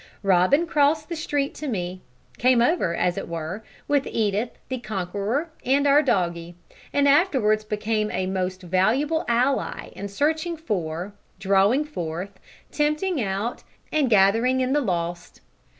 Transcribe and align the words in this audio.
Robin 0.23 0.65
crossed 0.65 1.09
the 1.09 1.15
street 1.15 1.53
to 1.53 1.67
me 1.67 2.01
came 2.39 2.59
over, 2.59 2.95
as 2.95 3.19
it 3.19 3.27
were 3.29 3.63
with 3.87 4.07
Edith 4.07 4.49
the 4.67 4.79
conqueror 4.79 5.51
and 5.63 5.85
our 5.85 6.01
doggie, 6.01 6.55
and 6.91 7.07
afterwards 7.07 7.63
became 7.63 8.09
a 8.09 8.25
most 8.25 8.63
valuable 8.63 9.23
ally 9.27 9.89
in 9.89 10.07
searching 10.07 10.57
for, 10.57 11.13
drawing 11.37 11.85
forth, 11.85 12.39
tempting 12.71 13.21
out 13.23 13.61
and 13.91 14.09
gathering 14.09 14.59
in 14.59 14.73
the 14.73 14.81
lost. 14.81 15.39